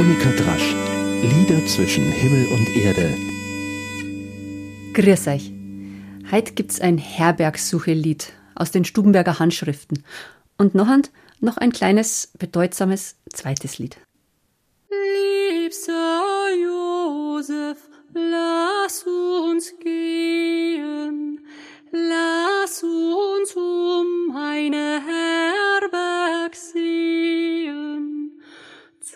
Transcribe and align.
Monika 0.00 0.30
Drasch. 0.30 0.74
Lieder 1.20 1.66
zwischen 1.66 2.10
Himmel 2.10 2.46
und 2.54 2.74
Erde. 2.74 3.14
Grüß 4.94 5.28
euch. 5.28 5.52
Heute 6.30 6.54
gibt's 6.54 6.80
ein 6.80 6.96
Herbergsuche-Lied 6.96 8.32
aus 8.54 8.70
den 8.70 8.86
Stubenberger 8.86 9.38
Handschriften. 9.38 10.02
Und 10.56 10.74
noch 10.74 10.88
ein, 10.88 11.02
noch 11.40 11.58
ein 11.58 11.70
kleines, 11.70 12.32
bedeutsames 12.38 13.16
zweites 13.30 13.78
Lied. 13.78 13.98
Liebster 14.88 16.48
Josef, 16.54 17.76
lass 18.14 19.04
uns 19.04 19.74
gehen, 19.84 21.46
lass 21.92 22.82
uns 22.82 23.54
um 23.54 24.34
eine 24.34 25.02
Herberg 25.04 25.59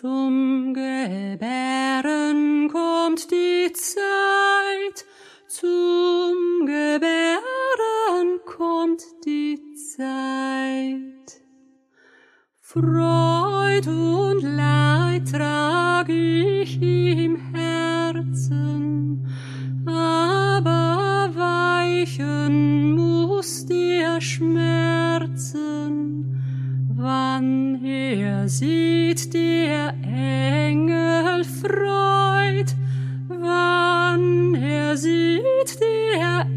Zum 0.01 0.73
Gebären 0.73 2.67
kommt 2.69 3.31
die 3.31 3.71
Zeit, 3.71 5.05
zum 5.47 6.65
Gebären 6.65 8.41
kommt 8.45 9.03
die 9.25 9.57
Zeit. 9.95 11.41
Freud 12.59 13.87
wann 27.35 27.83
er 27.83 28.47
sieht 28.47 29.33
der 29.33 29.93
Engel 30.03 31.43
Freud, 31.43 32.73
wann 33.27 34.55
er 34.55 34.95
sieht 34.95 35.79
der 35.81 36.41
Engel 36.41 36.54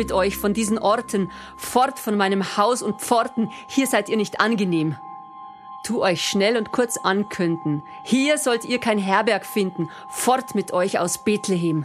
mit 0.00 0.12
euch 0.12 0.38
von 0.38 0.54
diesen 0.54 0.78
Orten, 0.78 1.30
fort 1.58 1.98
von 1.98 2.16
meinem 2.16 2.56
Haus 2.56 2.80
und 2.80 3.02
Pforten, 3.02 3.50
hier 3.68 3.86
seid 3.86 4.08
ihr 4.08 4.16
nicht 4.16 4.40
angenehm. 4.40 4.96
Tu 5.84 6.00
euch 6.00 6.26
schnell 6.26 6.56
und 6.56 6.72
kurz 6.72 6.96
ankünden, 6.96 7.82
hier 8.02 8.38
sollt 8.38 8.64
ihr 8.64 8.78
kein 8.78 8.96
Herberg 8.96 9.44
finden, 9.44 9.90
fort 10.08 10.54
mit 10.54 10.72
euch 10.72 10.98
aus 10.98 11.22
Bethlehem. 11.22 11.84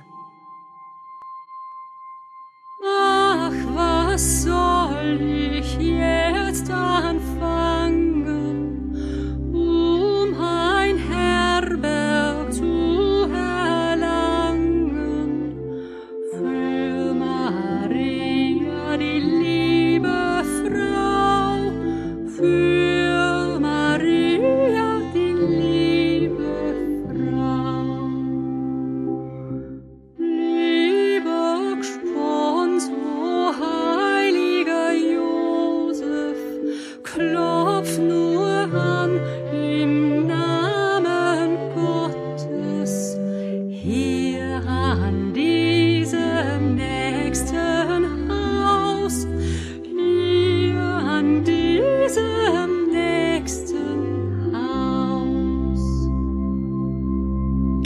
Ach, 2.86 3.52
was 3.74 4.44
soll 4.44 5.20
ich 5.22 5.45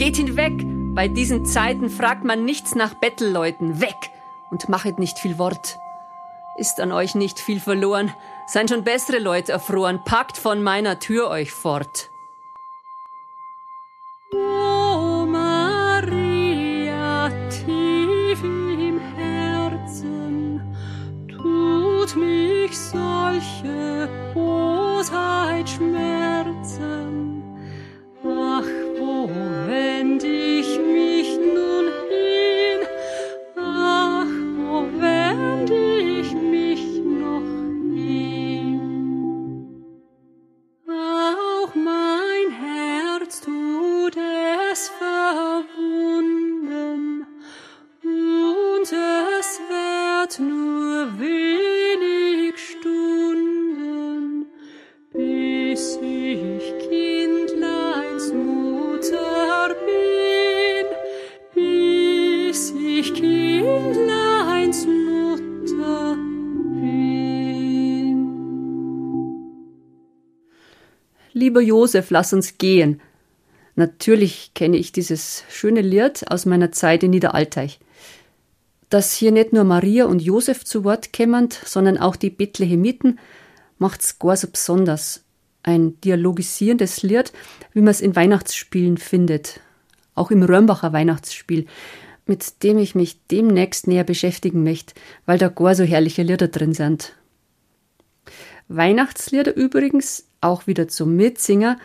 Geht 0.09 0.17
hinweg, 0.17 0.65
bei 0.95 1.07
diesen 1.07 1.45
Zeiten 1.45 1.87
fragt 1.87 2.23
man 2.23 2.43
nichts 2.43 2.73
nach 2.73 2.95
Bettelleuten, 2.95 3.79
weg! 3.79 4.09
Und 4.49 4.67
machet 4.67 4.97
nicht 4.97 5.19
viel 5.19 5.37
Wort. 5.37 5.77
Ist 6.57 6.79
an 6.79 6.91
euch 6.91 7.13
nicht 7.13 7.39
viel 7.39 7.59
verloren, 7.59 8.11
seien 8.47 8.67
schon 8.67 8.83
bessere 8.83 9.19
Leute 9.19 9.51
erfroren, 9.51 10.03
packt 10.03 10.35
von 10.35 10.63
meiner 10.63 10.97
Tür 10.97 11.29
euch 11.29 11.51
fort. 11.51 12.09
Lieber 71.39 71.61
Josef, 71.61 72.11
lass 72.11 72.33
uns 72.33 72.57
gehen. 72.57 73.01
Natürlich 73.75 74.51
kenne 74.53 74.77
ich 74.77 74.91
dieses 74.91 75.43
schöne 75.49 75.81
Lied 75.81 76.29
aus 76.29 76.45
meiner 76.45 76.71
Zeit 76.71 77.01
in 77.03 77.11
Niederalteich. 77.11 77.79
Dass 78.89 79.13
hier 79.13 79.31
nicht 79.31 79.53
nur 79.53 79.63
Maria 79.63 80.05
und 80.05 80.21
Josef 80.21 80.65
zu 80.65 80.83
Wort 80.83 81.13
kämmern, 81.13 81.49
sondern 81.63 81.97
auch 81.97 82.15
die 82.15 82.29
Bethlehemiten, 82.29 83.19
macht's 83.77 84.19
gar 84.19 84.35
so 84.35 84.47
besonders. 84.49 85.23
Ein 85.63 85.99
dialogisierendes 86.01 87.03
Lied, 87.03 87.31
wie 87.73 87.81
man 87.81 87.91
es 87.91 88.01
in 88.01 88.15
Weihnachtsspielen 88.15 88.97
findet. 88.97 89.61
Auch 90.15 90.31
im 90.31 90.43
Römbacher 90.43 90.91
Weihnachtsspiel, 90.93 91.65
mit 92.25 92.63
dem 92.63 92.77
ich 92.77 92.95
mich 92.95 93.25
demnächst 93.27 93.87
näher 93.87 94.03
beschäftigen 94.03 94.63
möchte, 94.63 94.93
weil 95.25 95.37
da 95.37 95.49
gar 95.49 95.75
so 95.75 95.83
herrliche 95.83 96.23
Lieder 96.23 96.47
drin 96.47 96.73
sind. 96.73 97.13
Weihnachtslieder 98.67 99.55
übrigens, 99.55 100.28
auch 100.41 100.67
wieder 100.67 100.87
zum 100.87 101.15
Mitsinger, 101.15 101.77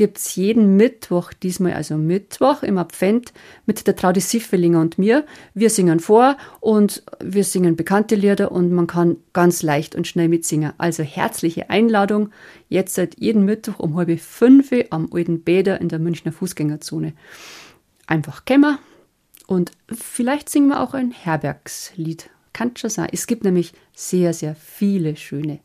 gibt's 0.00 0.34
jeden 0.34 0.76
Mittwoch, 0.76 1.32
diesmal 1.34 1.74
also 1.74 1.96
Mittwoch 1.96 2.62
im 2.62 2.78
Advent, 2.78 3.34
mit 3.66 3.86
der 3.86 3.96
Traudi 3.96 4.20
Siffelinger 4.20 4.80
und 4.80 4.96
mir. 4.96 5.26
Wir 5.52 5.68
singen 5.68 6.00
vor 6.00 6.38
und 6.60 7.02
wir 7.22 7.44
singen 7.44 7.76
bekannte 7.76 8.14
Lieder 8.14 8.50
und 8.50 8.72
man 8.72 8.86
kann 8.86 9.18
ganz 9.34 9.62
leicht 9.62 9.94
und 9.94 10.06
schnell 10.06 10.28
mitsingen. 10.28 10.72
Also 10.78 11.02
herzliche 11.02 11.68
Einladung, 11.68 12.30
jetzt 12.70 12.94
seit 12.94 13.20
jeden 13.20 13.44
Mittwoch 13.44 13.78
um 13.78 13.94
halb 13.96 14.18
fünf 14.20 14.72
am 14.88 15.10
Alten 15.12 15.42
Bäder 15.42 15.80
in 15.82 15.90
der 15.90 15.98
Münchner 15.98 16.32
Fußgängerzone. 16.32 17.12
Einfach 18.06 18.46
kämmer 18.46 18.78
und 19.46 19.72
vielleicht 19.92 20.48
singen 20.48 20.68
wir 20.68 20.80
auch 20.80 20.94
ein 20.94 21.10
Herbergslied. 21.10 22.30
Kann 22.54 22.74
schon 22.74 22.88
sein. 22.88 23.10
Es 23.12 23.26
gibt 23.26 23.44
nämlich 23.44 23.74
sehr, 23.94 24.32
sehr 24.32 24.54
viele 24.54 25.16
schöne 25.16 25.60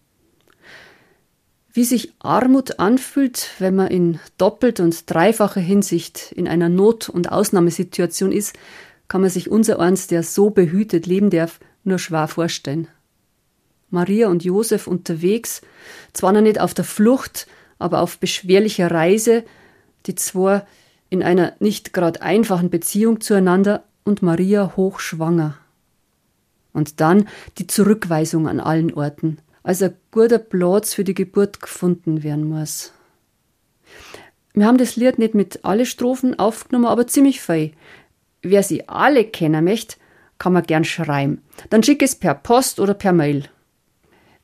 wie 1.75 1.83
sich 1.83 2.13
Armut 2.19 2.80
anfühlt, 2.80 3.50
wenn 3.60 3.75
man 3.75 3.88
in 3.88 4.19
doppelt 4.38 4.80
und 4.80 5.12
dreifacher 5.12 5.60
Hinsicht 5.60 6.31
in 6.31 6.48
einer 6.48 6.69
Not- 6.69 7.10
und 7.10 7.33
Ausnahmesituation 7.33 8.31
ist, 8.31 8.56
kann 9.10 9.19
man 9.19 9.30
sich 9.30 9.51
unser 9.51 9.80
eins, 9.80 10.07
der 10.07 10.24
so 10.24 10.50
behütet 10.50 11.06
leben 11.06 11.30
darf, 11.30 11.60
nur 11.83 12.00
schwer 12.00 12.30
vorstellen. 12.30 12.88
Maria 13.89 14.30
und 14.30 14.45
Josef 14.45 14.88
unterwegs, 14.88 15.62
zwar 16.13 16.31
noch 16.31 16.39
nicht 16.39 16.62
auf 16.62 16.74
der 16.74 16.86
Flucht, 16.86 17.45
aber 17.78 18.00
auf 18.00 18.19
beschwerlicher 18.19 18.89
Reise, 18.89 19.44
die 20.06 20.16
zwar 20.16 20.66
in 21.10 21.24
einer 21.24 21.56
nicht 21.60 21.92
gerade 21.92 22.21
einfachen 22.21 22.69
Beziehung 22.69 23.19
zueinander 23.19 23.83
und 24.06 24.21
Maria 24.21 24.78
hochschwanger. 24.78 25.57
Und 26.71 27.01
dann 27.01 27.28
die 27.57 27.68
Zurückweisung 27.68 28.48
an 28.48 28.62
allen 28.62 28.94
Orten 28.94 29.39
als 29.65 29.81
ein 29.81 29.95
guter 30.12 30.38
Platz 30.38 30.94
für 30.94 31.03
die 31.03 31.15
Geburt 31.15 31.59
gefunden 31.59 32.23
werden 32.23 32.47
muss. 32.47 32.94
Wir 34.53 34.67
haben 34.67 34.77
das 34.77 34.95
Lied 34.95 35.17
nicht 35.17 35.33
mit 35.33 35.65
alle 35.65 35.88
Strophen 35.88 36.38
aufgenommen, 36.38 36.85
aber 36.85 37.07
ziemlich 37.07 37.41
viel. 37.41 37.71
Wer 38.44 38.62
sie 38.62 38.88
alle 38.88 39.25
kennen 39.25 39.65
möchte, 39.65 39.97
kann 40.38 40.53
man 40.53 40.63
gern 40.63 40.85
schreiben. 40.85 41.41
Dann 41.71 41.81
schick 41.81 42.03
es 42.03 42.15
per 42.15 42.35
Post 42.35 42.79
oder 42.79 42.94
per 42.94 43.12
Mail. 43.12 43.45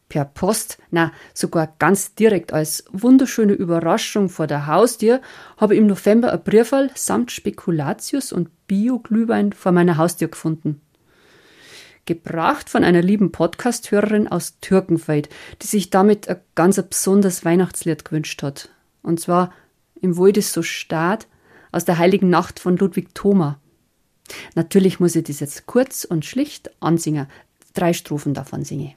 Per 0.10 0.26
Post, 0.26 0.80
na, 0.90 1.12
sogar 1.36 1.76
ganz 1.78 2.16
direkt 2.16 2.52
als 2.52 2.84
wunderschöne 2.92 3.54
Überraschung 3.54 4.28
vor 4.28 4.48
der 4.48 4.66
Haustür, 4.66 5.22
habe 5.56 5.76
ich 5.76 5.80
im 5.80 5.88
November 5.88 6.34
ein 6.34 6.44
Briefall 6.44 6.90
samt 6.96 7.32
Spekulatius 7.32 8.34
und 8.34 8.50
Bio-Glühwein 8.68 9.54
vor 9.54 9.72
meiner 9.72 9.98
Haustür 9.98 10.30
gefunden 10.30 10.82
gebracht 12.06 12.70
von 12.70 12.84
einer 12.84 13.02
lieben 13.02 13.32
Podcast-Hörerin 13.32 14.28
aus 14.28 14.60
Türkenfeld, 14.62 15.30
die 15.62 15.68
sich 15.68 15.90
damit 15.90 16.28
ein 16.28 16.40
ganz 16.56 16.82
besonderes 16.82 17.46
Weihnachtslied 17.46 18.06
gewünscht 18.06 18.44
hat. 18.44 18.70
Und 19.02 19.20
zwar 19.20 19.52
im 20.02 20.18
Wohl 20.18 20.34
des 20.34 20.54
so 20.54 20.64
Staat 20.64 21.28
aus 21.72 21.86
der 21.86 21.98
Heiligen 21.98 22.30
Nacht 22.30 22.60
von 22.60 22.78
Ludwig 22.78 23.14
Thoma. 23.14 23.60
Natürlich 24.56 25.00
muss 25.00 25.16
ich 25.16 25.24
das 25.24 25.40
jetzt 25.40 25.66
kurz 25.68 26.04
und 26.04 26.26
schlicht 26.26 26.72
ansingen. 26.80 27.28
Drei 27.74 27.94
Strophen 27.94 28.34
davon 28.34 28.64
singe. 28.64 28.94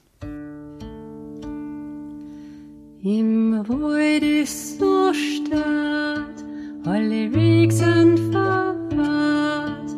Im 3.02 3.68
Wohl 3.68 4.18
des 4.18 4.78
so 4.78 5.12
Staat, 5.12 6.44
alle 6.86 7.34
Weg 7.34 7.70
sind 7.70 8.18
verwahrt, 8.32 9.90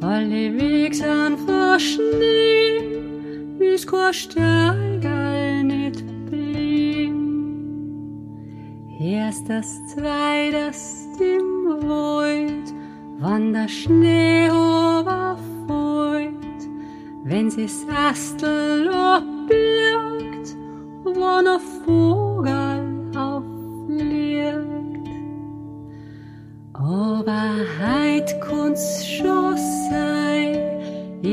alle 0.00 0.58
Weg 0.58 0.94
sind 0.94 1.38
verschnee, 1.76 2.80
wie's 3.58 3.86
kein 3.86 4.14
Steigerl 4.14 5.62
nicht 5.64 6.06
bin. 6.30 7.16
Erst 8.98 9.46
das 9.50 9.66
zweites 9.88 11.06
im 11.20 11.66
Wald, 11.86 12.72
wann 13.18 13.52
der 13.52 13.68
Schnee 13.68 14.46
überfällt, 14.46 16.32
wenn 17.24 17.50
sie's 17.50 17.84
Astel 17.94 18.90
birgt, 19.46 20.56
wann 21.04 21.46
ein 21.46 21.60
Vogel 21.84 22.65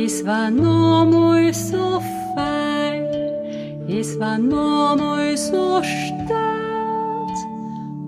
es 0.06 0.26
war 0.26 0.52
nur 0.52 1.06
mal 1.06 1.54
so 1.54 2.02
fein, 2.36 3.06
es 3.88 4.20
war 4.20 4.38
nur 4.38 4.98
mal 4.98 5.38
so 5.38 5.82
statt, 5.82 7.38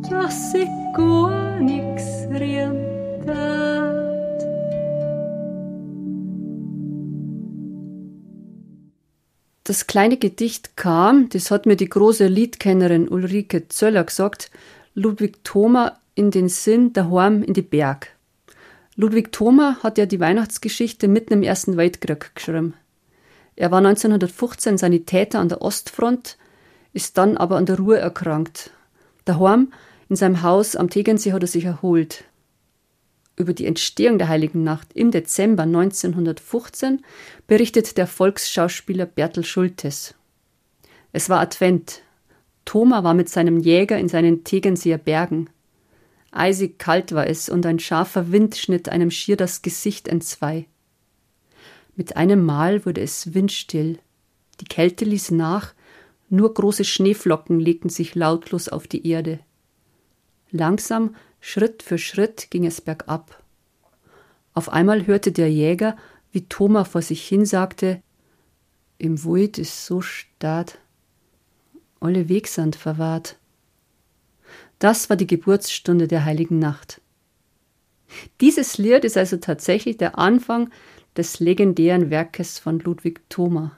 dass 0.10 0.54
ich 0.54 0.68
gar 0.94 1.60
nix 1.60 2.04
riemt 2.32 2.86
Das 9.64 9.88
kleine 9.88 10.18
Gedicht 10.18 10.78
kam, 10.78 11.30
das 11.30 11.50
hat 11.50 11.66
mir 11.66 11.76
die 11.76 11.90
große 11.90 12.28
Liedkennerin 12.28 13.08
Ulrike 13.08 13.68
Zöller 13.70 14.04
gesagt, 14.04 14.52
Ludwig 14.94 15.44
Thoma 15.44 16.00
in 16.14 16.30
den 16.30 16.50
Sinn 16.50 16.94
daheim 16.94 17.42
in 17.42 17.54
die 17.54 17.64
Berg. 17.64 18.15
Ludwig 18.98 19.34
Thoma 19.34 19.78
hat 19.84 19.98
ja 19.98 20.06
die 20.06 20.22
Weihnachtsgeschichte 20.22 21.10
mitten 21.10 21.34
im 21.34 21.44
Ersten 21.44 21.76
Weltkrieg 21.76 22.34
geschrieben. 22.34 22.74
Er 23.58 23.70
war 23.72 23.80
1915 23.80 24.78
Sanitäter 24.78 25.40
an 25.40 25.50
der 25.50 25.62
Ostfront, 25.62 26.38
ist 26.94 27.18
dann 27.18 27.36
aber 27.36 27.58
an 27.58 27.66
der 27.66 27.78
Ruhr 27.78 27.98
erkrankt. 27.98 28.72
Daheim 29.26 29.74
in 30.08 30.16
seinem 30.16 30.42
Haus 30.44 30.78
am 30.78 30.90
Tegernsee 30.90 31.34
hat 31.34 31.42
er 31.42 31.48
sich 31.48 31.66
erholt. 31.66 32.24
Über 33.36 33.54
die 33.54 33.66
Entstehung 33.66 34.18
der 34.18 34.30
Heiligen 34.30 34.64
Nacht 34.64 34.94
im 34.94 35.12
Dezember 35.12 35.64
1915 35.64 37.04
berichtet 37.48 37.98
der 37.98 38.08
Volksschauspieler 38.08 39.06
Bertel 39.06 39.44
Schultes. 39.44 40.16
Es 41.12 41.30
war 41.30 41.42
Advent. 41.42 42.02
Thoma 42.64 43.04
war 43.04 43.14
mit 43.14 43.28
seinem 43.28 43.60
Jäger 43.60 43.98
in 43.98 44.08
seinen 44.08 44.46
Tegernseer 44.46 44.98
Bergen. 44.98 45.50
Eisig 46.36 46.80
kalt 46.80 47.14
war 47.14 47.28
es, 47.28 47.50
und 47.50 47.66
ein 47.66 47.80
scharfer 47.80 48.32
Wind 48.32 48.56
schnitt 48.56 48.90
einem 48.90 49.10
schier 49.10 49.38
das 49.38 49.62
Gesicht 49.62 50.08
entzwei. 50.08 50.68
Mit 51.96 52.18
einem 52.18 52.44
Mal 52.44 52.86
wurde 52.86 53.02
es 53.02 53.34
windstill. 53.34 54.00
Die 54.60 54.66
Kälte 54.66 55.06
ließ 55.06 55.32
nach, 55.32 55.74
nur 56.30 56.54
große 56.54 56.84
Schneeflocken 56.84 57.60
legten 57.60 57.90
sich 57.90 58.16
lautlos 58.16 58.68
auf 58.68 58.88
die 58.88 59.08
Erde. 59.08 59.40
Langsam, 60.52 61.16
Schritt 61.40 61.84
für 61.84 61.98
Schritt 61.98 62.50
ging 62.50 62.66
es 62.66 62.82
bergab. 62.82 63.42
Auf 64.54 64.70
einmal 64.70 65.06
hörte 65.08 65.32
der 65.32 65.52
Jäger, 65.52 65.96
wie 66.32 66.48
Thoma 66.48 66.84
vor 66.84 67.02
sich 67.02 67.26
hin 67.26 67.46
sagte, 67.46 68.02
im 68.98 69.24
Wald 69.24 69.58
ist 69.58 69.86
so 69.86 70.02
stad, 70.02 70.80
alle 72.00 72.30
Wegsand 72.30 72.76
verwahrt. 72.76 73.38
Das 74.80 75.10
war 75.10 75.16
die 75.16 75.28
Geburtsstunde 75.28 76.08
der 76.08 76.26
heiligen 76.26 76.60
Nacht. 76.60 77.02
Dieses 78.42 78.78
Lied 78.78 79.04
ist 79.06 79.18
also 79.18 79.38
tatsächlich 79.38 79.98
der 79.98 80.18
Anfang 80.18 80.70
des 81.18 81.40
legendären 81.40 82.10
Werkes 82.10 82.60
von 82.60 82.80
Ludwig 82.80 83.22
Thoma. 83.30 83.78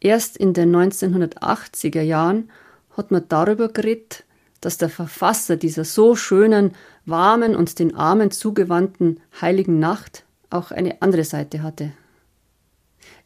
Erst 0.00 0.36
in 0.36 0.52
den 0.52 0.74
1980er 0.74 2.02
Jahren 2.02 2.50
hat 2.90 3.10
man 3.10 3.26
darüber 3.28 3.68
geredet, 3.68 4.24
dass 4.60 4.78
der 4.78 4.88
Verfasser 4.88 5.56
dieser 5.56 5.84
so 5.84 6.16
schönen, 6.16 6.72
warmen 7.06 7.56
und 7.56 7.78
den 7.78 7.96
Armen 7.96 8.30
zugewandten 8.30 9.20
heiligen 9.40 9.78
Nacht 9.78 10.24
auch 10.50 10.70
eine 10.70 11.02
andere 11.02 11.24
Seite 11.24 11.62
hatte. 11.62 11.92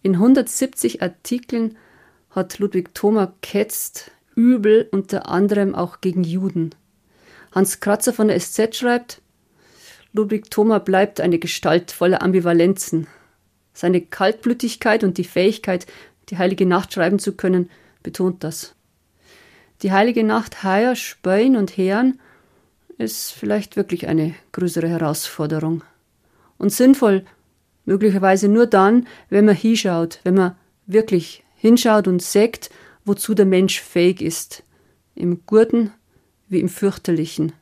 In 0.02 0.14
170 0.14 1.02
Artikeln 1.02 1.76
hat 2.30 2.58
Ludwig 2.58 2.94
Thoma 2.94 3.34
ketzt 3.42 4.10
übel, 4.38 4.88
unter 4.92 5.28
anderem 5.28 5.74
auch 5.74 6.00
gegen 6.00 6.22
Juden. 6.22 6.70
Hans 7.52 7.80
Kratzer 7.80 8.12
von 8.12 8.28
der 8.28 8.38
SZ 8.38 8.76
schreibt, 8.76 9.20
Ludwig 10.12 10.48
Thoma 10.48 10.78
bleibt 10.78 11.20
eine 11.20 11.40
Gestalt 11.40 11.90
voller 11.90 12.22
Ambivalenzen. 12.22 13.08
Seine 13.74 14.00
Kaltblütigkeit 14.00 15.02
und 15.02 15.18
die 15.18 15.24
Fähigkeit, 15.24 15.86
die 16.28 16.38
heilige 16.38 16.66
Nacht 16.66 16.92
schreiben 16.92 17.18
zu 17.18 17.32
können, 17.32 17.68
betont 18.02 18.44
das. 18.44 18.74
die 19.82 19.92
heilige 19.92 20.24
Nacht 20.24 20.64
heuer 20.64 20.94
speien 20.96 21.56
und 21.56 21.76
heeren, 21.76 22.20
ist 22.96 23.32
vielleicht 23.32 23.76
wirklich 23.76 24.08
eine 24.08 24.34
größere 24.52 24.88
Herausforderung. 24.88 25.82
Und 26.58 26.72
sinnvoll 26.72 27.24
möglicherweise 27.84 28.48
nur 28.48 28.66
dann, 28.66 29.06
wenn 29.30 29.44
man 29.44 29.54
hinschaut, 29.54 30.20
wenn 30.24 30.34
man 30.34 30.56
wirklich 30.86 31.44
hinschaut 31.56 32.08
und 32.08 32.22
sagt, 32.22 32.70
wozu 33.08 33.34
der 33.34 33.46
Mensch 33.46 33.80
fähig 33.80 34.22
ist, 34.22 34.62
im 35.14 35.44
Guten 35.46 35.92
wie 36.48 36.60
im 36.60 36.68
Fürchterlichen. 36.68 37.52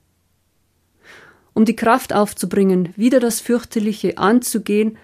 Um 1.54 1.64
die 1.64 1.76
Kraft 1.76 2.12
aufzubringen, 2.12 2.92
wieder 2.96 3.18
das 3.18 3.40
Fürchterliche 3.40 4.18
anzugehen, 4.18 4.98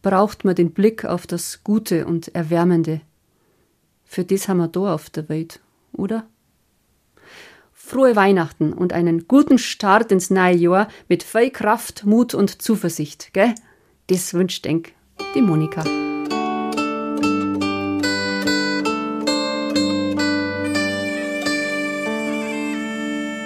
braucht 0.00 0.44
man 0.44 0.54
den 0.54 0.70
Blick 0.70 1.04
auf 1.04 1.26
das 1.26 1.64
Gute 1.64 2.06
und 2.06 2.34
Erwärmende. 2.34 3.00
Für 4.04 4.24
das 4.24 4.48
haben 4.48 4.58
wir 4.58 4.68
da 4.68 4.94
auf 4.94 5.10
der 5.10 5.28
Welt, 5.28 5.60
oder? 5.92 6.26
Frohe 7.72 8.14
Weihnachten 8.16 8.72
und 8.72 8.92
einen 8.92 9.26
guten 9.26 9.58
Start 9.58 10.12
ins 10.12 10.30
neue 10.30 10.54
Jahr 10.54 10.88
mit 11.08 11.22
viel 11.22 11.50
Kraft, 11.50 12.04
Mut 12.04 12.32
und 12.34 12.62
Zuversicht, 12.62 13.32
gell? 13.32 13.54
Das 14.06 14.34
wünscht 14.34 14.64
denk 14.64 14.92
die 15.34 15.42
Monika. 15.42 15.84